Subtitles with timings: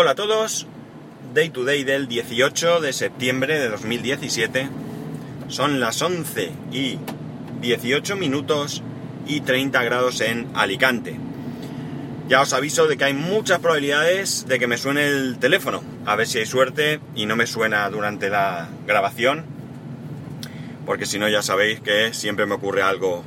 [0.00, 0.68] Hola a todos,
[1.34, 4.68] Day to Day del 18 de septiembre de 2017.
[5.48, 7.00] Son las 11 y
[7.60, 8.84] 18 minutos
[9.26, 11.18] y 30 grados en Alicante.
[12.28, 15.82] Ya os aviso de que hay muchas probabilidades de que me suene el teléfono.
[16.06, 19.46] A ver si hay suerte y no me suena durante la grabación.
[20.86, 23.24] Porque si no ya sabéis que siempre me ocurre algo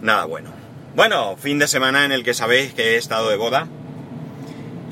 [0.00, 0.54] nada bueno.
[0.96, 3.68] Bueno, fin de semana en el que sabéis que he estado de boda.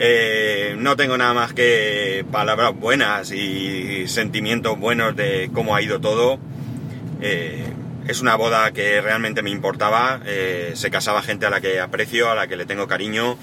[0.01, 6.01] Eh, no tengo nada más que palabras buenas y sentimientos buenos de cómo ha ido
[6.01, 6.39] todo.
[7.21, 7.65] Eh,
[8.07, 10.21] es una boda que realmente me importaba.
[10.25, 13.37] Eh, se casaba gente a la que aprecio, a la que le tengo cariño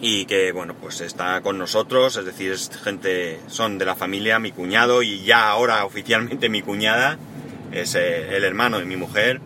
[0.00, 2.16] y que, bueno, pues está con nosotros.
[2.16, 6.62] Es decir, es gente, son de la familia, mi cuñado y ya ahora oficialmente mi
[6.62, 7.18] cuñada.
[7.70, 9.42] Es el hermano de mi mujer.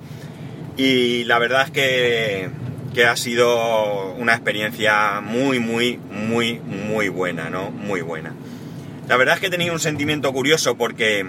[0.77, 2.51] Y la verdad es que
[2.98, 7.70] que ha sido una experiencia muy, muy, muy, muy buena, ¿no?
[7.70, 8.34] Muy buena.
[9.06, 11.25] La verdad es que he tenido un sentimiento curioso porque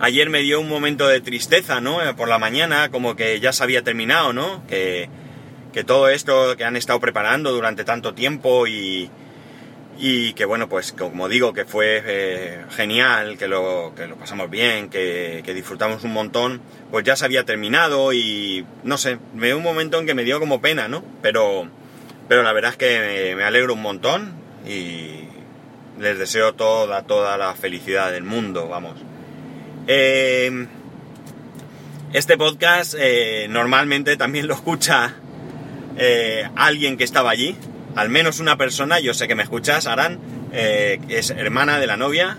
[0.00, 2.02] ayer me dio un momento de tristeza, ¿no?
[2.04, 4.66] Eh, por la mañana, como que ya se había terminado, ¿no?
[4.66, 5.08] Que,
[5.72, 9.12] que todo esto que han estado preparando durante tanto tiempo y,
[9.98, 14.50] y que bueno, pues como digo, que fue eh, genial, que lo, que lo pasamos
[14.50, 19.58] bien, que, disfrutamos un montón, pues ya se había terminado y no sé, me dio
[19.58, 21.04] un momento en que me dio como pena, ¿no?
[21.20, 21.68] Pero,
[22.28, 24.34] pero la verdad es que me, alegro un montón
[24.66, 25.28] y
[26.00, 28.98] les deseo toda, toda la felicidad del mundo, vamos.
[29.86, 30.68] Em,
[32.12, 35.14] este podcast eh, normalmente también lo escucha
[35.96, 37.56] eh, alguien que estaba allí,
[37.94, 40.18] al menos una persona, yo sé que me escuchas, Aran,
[40.52, 42.38] eh, es hermana de la novia,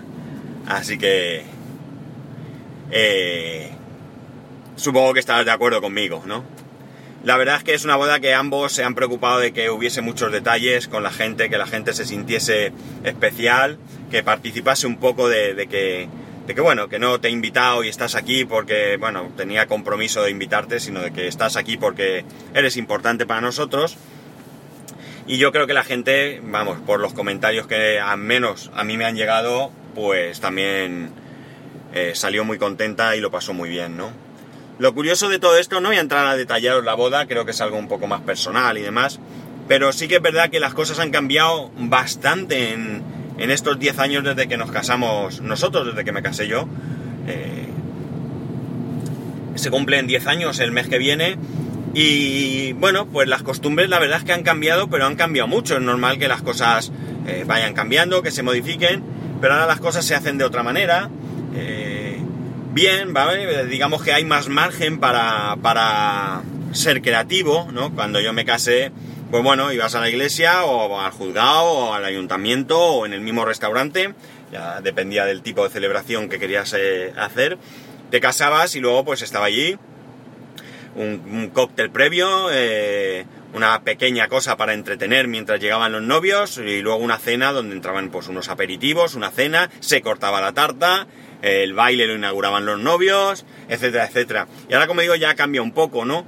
[0.66, 1.44] así que
[2.90, 3.70] eh,
[4.76, 6.44] supongo que estarás de acuerdo conmigo, ¿no?
[7.22, 10.02] La verdad es que es una boda que ambos se han preocupado de que hubiese
[10.02, 13.78] muchos detalles con la gente, que la gente se sintiese especial,
[14.10, 16.06] que participase un poco de, de que,
[16.46, 20.22] de que bueno, que no te he invitado y estás aquí porque, bueno, tenía compromiso
[20.22, 23.96] de invitarte, sino de que estás aquí porque eres importante para nosotros
[25.26, 28.96] y yo creo que la gente, vamos, por los comentarios que al menos a mí
[28.96, 31.10] me han llegado, pues también
[31.94, 34.10] eh, salió muy contenta y lo pasó muy bien, ¿no?
[34.78, 37.52] Lo curioso de todo esto, no voy a entrar a detallaros la boda, creo que
[37.52, 39.20] es algo un poco más personal y demás,
[39.68, 43.02] pero sí que es verdad que las cosas han cambiado bastante en,
[43.38, 46.66] en estos 10 años desde que nos casamos nosotros, desde que me casé yo.
[47.26, 47.68] Eh,
[49.54, 51.36] se cumplen 10 años el mes que viene
[51.94, 55.76] y bueno, pues las costumbres la verdad es que han cambiado, pero han cambiado mucho.
[55.76, 56.90] Es normal que las cosas
[57.26, 59.02] eh, vayan cambiando, que se modifiquen,
[59.40, 61.08] pero ahora las cosas se hacen de otra manera.
[61.54, 62.18] Eh,
[62.72, 63.66] bien, ¿vale?
[63.66, 67.94] digamos que hay más margen para, para ser creativo, ¿no?
[67.94, 68.90] Cuando yo me casé,
[69.30, 73.20] pues bueno, ibas a la iglesia o al juzgado o al ayuntamiento o en el
[73.20, 74.14] mismo restaurante,
[74.52, 77.56] ya dependía del tipo de celebración que querías eh, hacer.
[78.10, 79.78] Te casabas y luego pues estaba allí
[80.94, 86.98] un, cóctel previo, eh, una pequeña cosa para entretener mientras llegaban los novios y luego
[86.98, 91.06] una cena donde entraban pues unos aperitivos, una cena, se cortaba la tarta,
[91.42, 94.48] el baile lo inauguraban los novios, etcétera, etcétera.
[94.68, 96.26] Y ahora como digo ya cambia un poco, ¿no?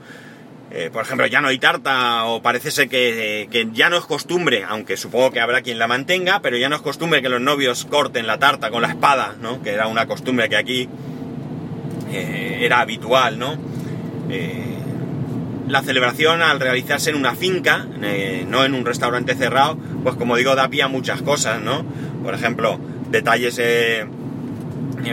[0.71, 4.65] Eh, por ejemplo, ya no hay tarta o parece ser que, ya no es costumbre,
[4.69, 7.85] aunque supongo que habrá quien la mantenga, pero ya no es costumbre que los novios
[7.85, 9.63] corten la tarta con la espada, ¿no?
[9.63, 10.89] Que era una costumbre que aquí
[12.11, 13.57] eh, era habitual, ¿no?
[14.31, 14.79] Eh,
[15.69, 20.37] la celebración al realizarse en una finca, eh, no en un restaurante cerrado, pues como
[20.37, 21.85] digo, da pie a muchas cosas, ¿no?
[22.23, 22.79] Por ejemplo,
[23.11, 24.07] detalles eh,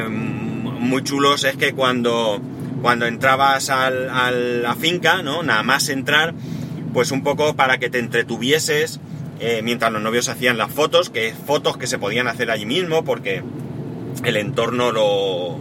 [0.09, 2.39] muy chulos es que cuando,
[2.83, 5.41] cuando entrabas a la finca, ¿no?
[5.41, 6.35] Nada más entrar,
[6.93, 8.99] pues un poco para que te entretuvieses
[9.61, 13.43] mientras los novios hacían las fotos, que fotos que se podían hacer allí mismo porque
[14.23, 15.57] el entorno lo,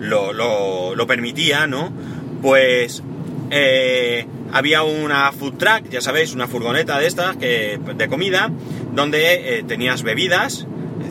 [0.00, 1.90] lo, lo permitía, ¿no?
[2.44, 3.02] Pues
[3.50, 8.50] eh, había una food truck, ya sabéis, una furgoneta de estas que, de comida,
[8.92, 10.66] donde eh, tenías bebidas,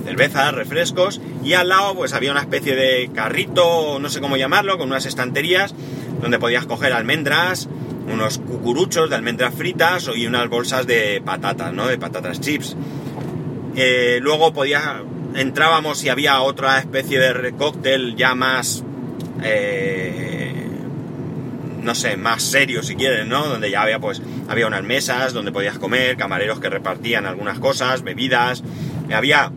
[0.06, 4.78] cervezas, refrescos, y al lado pues había una especie de carrito, no sé cómo llamarlo,
[4.78, 5.74] con unas estanterías,
[6.22, 7.68] donde podías coger almendras,
[8.08, 11.88] unos cucuruchos de almendras fritas y unas bolsas de patatas, ¿no?
[11.88, 12.78] De patatas chips.
[13.76, 15.02] Eh, luego podía,
[15.34, 18.84] entrábamos y había otra especie de cóctel ya más
[21.84, 23.46] no sé, más serio si quieres, ¿no?
[23.48, 28.04] Donde ya había pues, había unas mesas donde podías comer, camareros que repartían algunas cosas,
[28.04, 28.64] bebidas,
[29.14, 29.52] había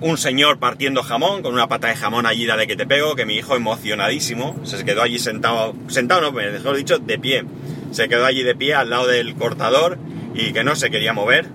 [0.00, 3.24] un señor partiendo jamón, con una pata de jamón allí, dale que te pego, que
[3.24, 7.44] mi hijo emocionadísimo, se quedó allí sentado, sentado no, mejor dicho, de pie,
[7.92, 9.98] se quedó allí de pie al lado del cortador
[10.34, 11.46] y que no se quería mover.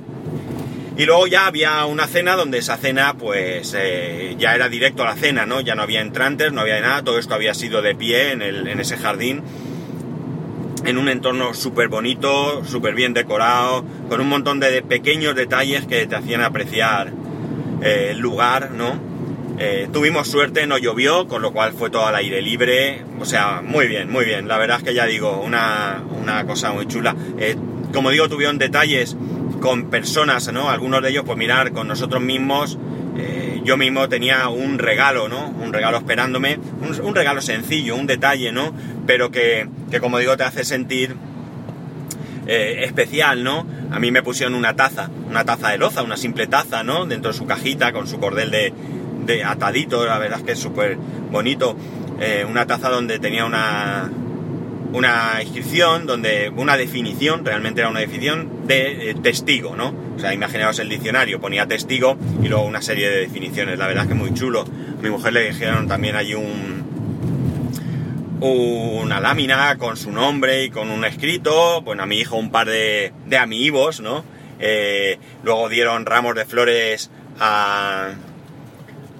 [0.97, 5.05] Y luego ya había una cena donde esa cena pues eh, ya era directo a
[5.05, 5.61] la cena, ¿no?
[5.61, 8.67] Ya no había entrantes, no había nada, todo esto había sido de pie en, el,
[8.67, 9.43] en ese jardín,
[10.85, 16.07] en un entorno súper bonito, súper bien decorado, con un montón de pequeños detalles que
[16.07, 17.13] te hacían apreciar
[17.83, 18.99] eh, el lugar, ¿no?
[19.59, 23.61] Eh, tuvimos suerte, no llovió, con lo cual fue todo al aire libre, o sea,
[23.63, 27.15] muy bien, muy bien, la verdad es que ya digo, una, una cosa muy chula.
[27.93, 29.15] como digo, tuvieron detalles
[29.61, 30.69] con personas, ¿no?
[30.69, 32.77] Algunos de ellos, pues mirar, con nosotros mismos,
[33.17, 35.49] eh, yo mismo tenía un regalo, ¿no?
[35.49, 36.59] Un regalo esperándome,
[37.03, 38.73] un, regalo sencillo, un detalle, ¿no?
[39.05, 41.15] Pero que, que como digo, te hace sentir
[42.45, 43.65] eh, especial, ¿no?
[43.91, 47.05] A mí me pusieron una taza, una taza de loza, una simple taza, ¿no?
[47.05, 48.73] Dentro de su cajita, con su cordel de,
[49.25, 51.75] de atadito, la verdad es que es súper bonito.
[52.19, 54.09] Eh, una taza donde tenía una,
[54.93, 59.93] una inscripción donde una definición, realmente era una definición de eh, testigo, ¿no?
[60.15, 63.77] O sea, imaginaos el diccionario, ponía testigo y luego una serie de definiciones.
[63.77, 64.61] La verdad es que muy chulo.
[64.61, 66.87] A mi mujer le dijeron también allí un
[68.39, 71.81] una lámina con su nombre y con un escrito.
[71.81, 74.23] Bueno, a mi hijo un par de, de amigos, ¿no?
[74.59, 78.09] Eh, luego dieron ramos de flores a,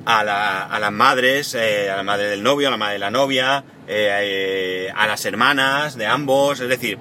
[0.05, 3.63] a, las madres, eh, a la madre del novio, a la madre de la novia,
[3.89, 6.97] eh, a las hermanas de ambos, es decir,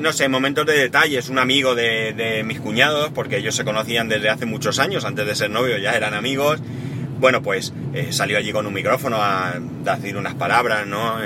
[0.00, 4.28] no sé, momentos de detalles, un amigo de, mis cuñados, porque ellos se conocían desde
[4.28, 6.60] hace muchos años, antes de ser novios ya eran amigos,
[7.18, 9.54] bueno, pues eh, salió allí con un micrófono a,
[9.84, 11.18] decir unas palabras, ¿no?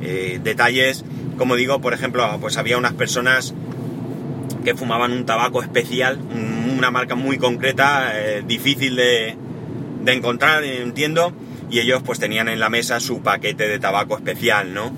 [0.00, 1.04] detalles,
[1.38, 3.54] como digo, por ejemplo, pues había unas personas
[4.64, 6.18] que fumaban un tabaco especial,
[6.76, 8.12] una marca muy concreta,
[8.44, 9.36] difícil de
[10.06, 11.32] encontrar, entiendo,
[11.72, 14.94] y ellos pues tenían en la mesa su paquete de tabaco especial, ¿no?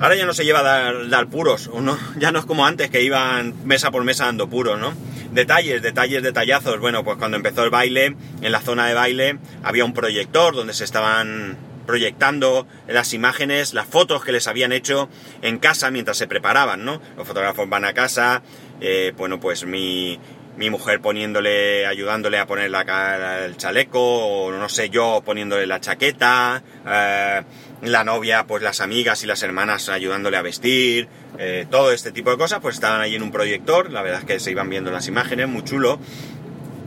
[0.00, 3.02] Ahora ya no se lleva a dar, puros, no, ya no es como antes que
[3.02, 4.94] iban mesa por mesa dando puros, ¿no?
[5.30, 6.80] Detalles, detalles, detallazos.
[6.80, 10.72] Bueno, pues cuando empezó el baile, en la zona de baile había un proyector donde
[10.72, 15.10] se estaban proyectando las imágenes, las fotos que les habían hecho
[15.42, 17.00] en casa mientras se preparaban, ¿no?
[17.16, 18.42] Los fotógrafos van a casa,
[18.80, 20.18] eh, bueno, pues mi,
[20.56, 25.80] mi mujer poniéndole, ayudándole a poner la, el chaleco, o no sé yo, poniéndole la
[25.80, 27.42] chaqueta, eh,
[27.82, 31.08] la novia, pues las amigas y las hermanas ayudándole a vestir,
[31.38, 34.26] eh, todo este tipo de cosas, pues estaban ahí en un proyector, la verdad es
[34.26, 35.98] que se iban viendo las imágenes, muy chulo.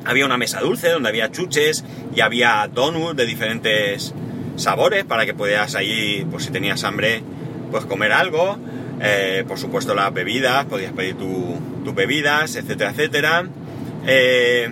[0.06, 1.84] Había una mesa dulce donde había chuches
[2.16, 4.13] y había donuts de diferentes
[4.56, 7.22] sabores para que pudieras ahí, pues si tenías hambre,
[7.72, 8.58] pues comer algo.
[9.02, 11.18] Eh, por supuesto las bebidas, podías pedir
[11.88, 13.45] tus bebidas, etcétera, etcétera.
[14.06, 14.69] Eh,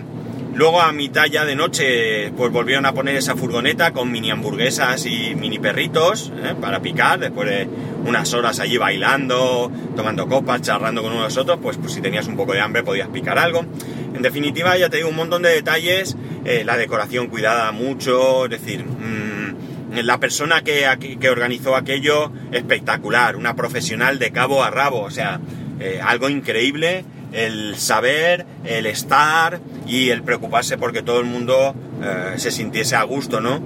[0.54, 5.06] luego a mitad ya de noche, pues volvieron a poner esa furgoneta con mini hamburguesas
[5.06, 7.70] y mini perritos eh, para picar, después de
[8.06, 12.36] unas horas allí bailando, tomando copas, charlando con unos otros, pues, pues si tenías un
[12.36, 13.66] poco de hambre podías picar algo.
[14.14, 16.18] En definitiva, ya te digo un montón de detalles,
[16.66, 20.86] la decoración cuidada mucho, es decir, mm, la persona que,
[21.20, 25.40] que, organizó aquello, espectacular, una profesional de cabo a rabo, o sea,
[25.80, 32.34] eh, algo increíble, el saber, el estar y el preocuparse porque todo el mundo eh,
[32.38, 33.62] se sintiese a gusto, ¿no?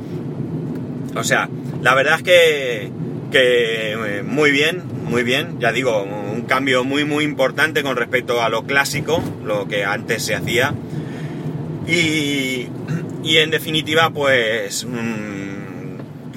[1.15, 1.49] O sea,
[1.81, 2.91] la verdad es que,
[3.31, 8.41] que eh, muy bien, muy bien, ya digo, un cambio muy muy importante con respecto
[8.41, 10.73] a lo clásico, lo que antes se hacía.
[11.87, 12.67] Y,
[13.23, 14.85] y en definitiva, pues...
[14.85, 15.38] Mm,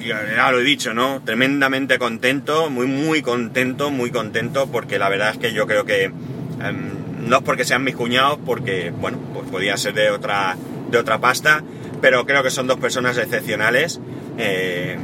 [0.03, 1.21] ya lo he dicho, ¿no?
[1.23, 6.05] Tremendamente contento, muy, muy contento, muy contento, porque la verdad es que yo creo que
[6.05, 10.57] em, no es porque sean mis cuñados, porque, bueno, pues podía ser de otra,
[10.91, 11.63] de otra pasta,
[12.01, 13.99] pero creo que son dos personas excepcionales.
[14.37, 14.97] Eh,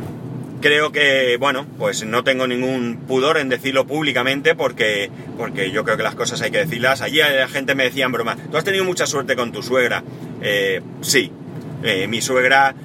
[0.62, 5.98] creo que, bueno, pues no tengo ningún pudor en decirlo públicamente porque, porque yo creo
[5.98, 7.01] que las cosas hay que decirlas.
[7.01, 10.03] Allí la gente me decía en broma, tú has tenido mucha suerte con tu suegra.
[10.41, 11.32] Eh, sí,
[11.84, 12.75] eh, mi suegra...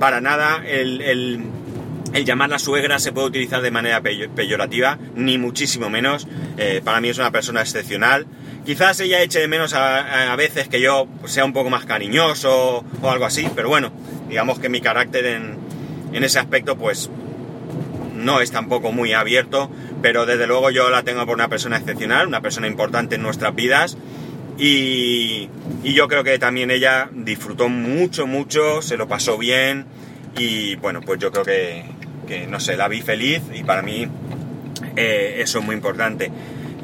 [0.00, 6.26] Para nada el, el, llamar suegra se puede utilizar de manera peyorativa, ni muchísimo menos.
[6.56, 8.26] Eh, para mí es una persona excepcional.
[8.64, 13.10] Quizás ella eche de menos a, veces que yo sea un poco más cariñoso o
[13.10, 13.92] algo así, pero bueno,
[14.26, 15.58] digamos que mi carácter en,
[16.14, 17.10] en ese aspecto pues
[18.16, 22.26] no es tampoco muy abierto, pero desde luego yo la tengo por una persona excepcional,
[22.26, 23.98] una persona importante en nuestras vidas
[24.60, 25.48] y,
[25.82, 29.86] yo creo que también ella disfrutó mucho, mucho, se lo pasó bien
[30.36, 34.06] y bueno, pues yo creo que, no sé, la vi feliz y para mí
[34.96, 36.30] eh, eso es muy importante.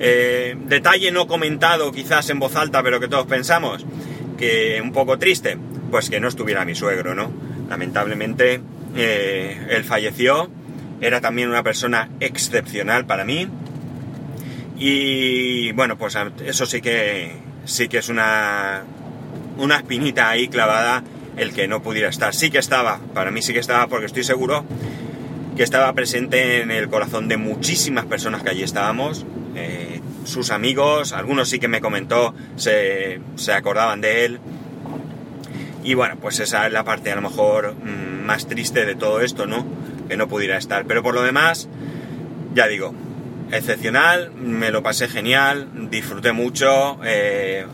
[0.00, 3.84] Eh, detalle no comentado quizás en voz alta, pero que todos pensamos,
[4.38, 5.58] que un poco triste,
[5.90, 7.30] pues que no estuviera mi suegro, ¿no?
[7.68, 8.60] Lamentablemente
[8.96, 10.50] eh, él falleció,
[11.02, 13.48] era también una persona excepcional para mí
[14.78, 18.84] y bueno, pues eso sí que sí que es una,
[19.58, 21.02] una espinita ahí clavada
[21.36, 22.34] el que no pudiera estar.
[22.34, 24.64] Sí que estaba, para mí sí que estaba, porque estoy seguro
[25.56, 29.26] que estaba presente en el corazón de muchísimas personas que allí estábamos.
[29.54, 34.40] Eh, sus amigos, algunos sí que me comentó, se, se, acordaban de él.
[35.82, 39.20] Y bueno, pues esa es la parte a lo mejor mmm, más triste de todo
[39.20, 39.64] esto, ¿no?
[40.08, 40.84] Que no pudiera estar.
[40.86, 41.68] Pero por lo demás,
[42.54, 42.94] ya digo,
[43.52, 47.66] excepcional, me lo pasé genial, disfruté mucho, eh,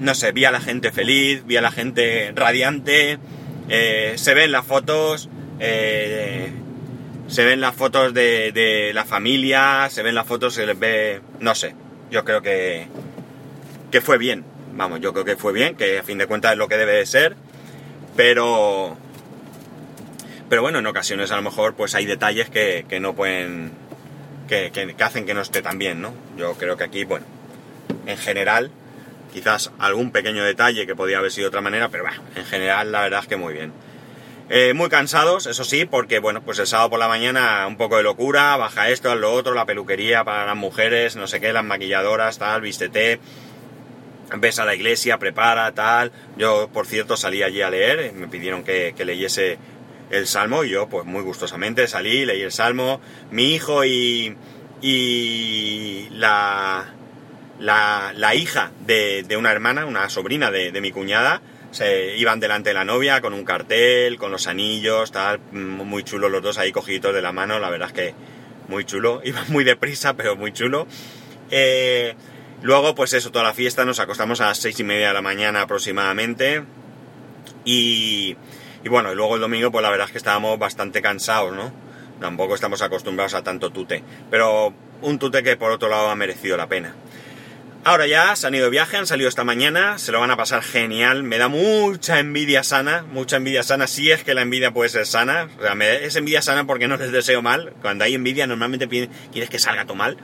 [0.00, 3.18] no sé, vi a la gente feliz, vi a la gente radiante,
[3.68, 5.28] eh, se ven las fotos,
[5.60, 6.50] eh,
[7.28, 11.20] se ven las fotos de, de, la familia, se ven las fotos, se les ve,
[11.40, 11.74] no sé,
[12.10, 12.88] yo creo que,
[13.90, 16.58] que fue bien, vamos, yo creo que fue bien, que a fin de cuentas es
[16.58, 17.36] lo que debe de ser,
[18.16, 18.96] pero,
[20.48, 23.72] pero bueno, en ocasiones a lo mejor pues hay detalles que, que no pueden,
[24.70, 26.12] que, hacen que no esté tan bien, ¿no?
[26.36, 27.24] Yo creo que aquí, bueno,
[28.06, 28.70] en general,
[29.32, 32.92] quizás algún pequeño detalle que podía haber sido de otra manera, pero bah, en general
[32.92, 33.72] la verdad es que muy bien.
[34.50, 37.96] Eh, muy cansados, eso sí, porque bueno, pues el sábado por la mañana un poco
[37.96, 41.64] de locura, baja esto, lo otro, la peluquería para las mujeres, no sé qué, las
[41.64, 43.20] maquilladoras, tal, vístete,
[44.36, 46.12] ves a la iglesia, prepara, tal.
[46.36, 49.58] Yo, por cierto, salí allí a leer, me pidieron que leyese
[50.12, 53.00] el salmo y yo, pues muy gustosamente salí, leí el salmo.
[53.30, 54.36] Mi hijo y,
[54.82, 56.94] y la,
[57.58, 61.40] la, la hija de, de, una hermana, una sobrina de, de, mi cuñada,
[61.70, 66.28] se iban delante de la novia con un cartel, con los anillos, tal, muy chulo
[66.28, 68.14] los dos ahí cogiditos de la mano, la verdad es que
[68.68, 70.86] muy chulo, iban muy deprisa, pero muy chulo.
[71.50, 72.14] Eh,
[72.60, 75.22] luego, pues eso, toda la fiesta, nos acostamos a las seis y media de la
[75.22, 76.64] mañana aproximadamente.
[77.64, 78.36] Y,
[78.84, 81.72] y bueno, y luego el domingo, pues la verdad es que estábamos bastante cansados, ¿no?
[82.20, 84.02] Tampoco estamos acostumbrados a tanto tute.
[84.30, 84.72] Pero
[85.02, 86.94] un tute que por otro lado ha merecido la pena.
[87.84, 90.36] Ahora ya se han ido de viaje, han salido esta mañana, se lo van a
[90.36, 91.24] pasar genial.
[91.24, 95.04] Me da mucha envidia sana, mucha envidia sana, si es que la envidia puede ser
[95.04, 95.48] sana.
[95.58, 97.72] O sea, es envidia sana porque no les deseo mal.
[97.82, 100.16] Cuando hay envidia normalmente quieres que salga todo mal,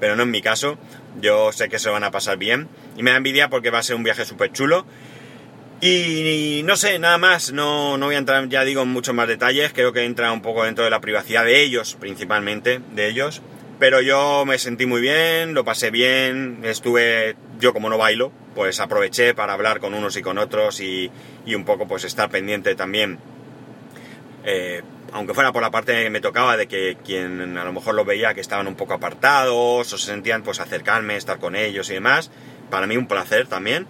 [0.00, 0.78] pero no en mi caso.
[1.20, 2.68] Yo sé que se lo van a pasar bien.
[2.96, 4.86] Y me da envidia porque va a ser un viaje súper chulo.
[5.84, 9.26] Y, no sé, nada más, no, no voy a entrar, ya digo, en muchos más
[9.26, 9.72] detalles.
[9.72, 13.42] Creo que entra un poco dentro de la privacidad de ellos, principalmente, de ellos
[13.82, 18.78] pero yo me sentí muy bien, lo pasé bien, estuve, yo como no bailo, pues
[18.78, 21.10] aproveché para hablar con unos y con otros y,
[21.44, 23.18] y un poco pues estar pendiente también,
[24.44, 27.96] eh, aunque fuera por la parte que me tocaba de que quien a lo mejor
[27.96, 31.90] lo veía que estaban un poco apartados o se sentían pues acercarme, estar con ellos
[31.90, 32.30] y demás,
[32.70, 33.88] para mí un placer también.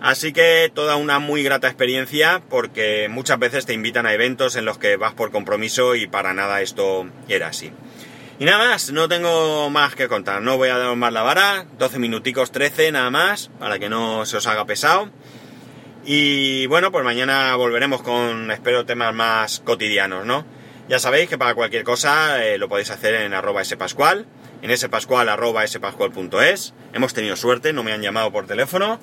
[0.00, 4.64] Así que toda una muy grata experiencia porque muchas veces te invitan a eventos en
[4.64, 7.72] los que vas por compromiso y para nada esto era así.
[8.38, 11.66] Y nada más, no tengo más que contar, no voy a dar más la vara,
[11.78, 15.08] 12 minuticos, 13 nada más, para que no se os haga pesado.
[16.04, 20.44] Y bueno, pues mañana volveremos con, espero, temas más cotidianos, ¿no?
[20.88, 24.26] Ya sabéis que para cualquier cosa eh, lo podéis hacer en arroba spascual,
[24.60, 25.28] en spascual
[25.66, 26.74] spascual.es.
[26.92, 29.00] Hemos tenido suerte, no me han llamado por teléfono.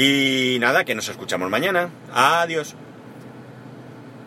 [0.00, 1.90] Y nada, que nos escuchamos mañana.
[2.12, 2.76] Adiós.